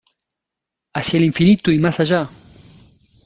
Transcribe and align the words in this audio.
¡Hacia 0.95 1.17
el 1.19 1.25
infinito 1.25 1.69
y 1.71 1.77
más 1.77 1.99
allá! 1.99 2.27